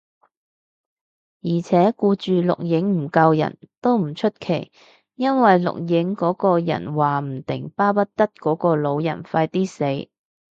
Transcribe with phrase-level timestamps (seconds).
[1.43, 4.71] 而且，顧住錄影唔救人，都唔出奇，
[5.13, 10.09] 因為錄影嗰個人話唔定巴不得嗰個老人快啲死